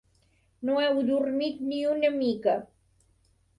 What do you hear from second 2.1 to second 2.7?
mica